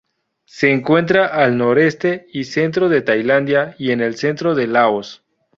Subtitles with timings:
[0.45, 5.23] Se encuentra al noreste y centro de Tailandia y en el centro de Laos.